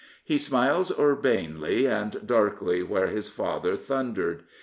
He 0.23 0.39
smiles 0.39 0.91
urbanely 0.97 1.85
and 1.87 2.25
darkly 2.25 2.81
where 2.81 3.05
his 3.05 3.29
father 3.29 3.75
thundered. 3.77 4.41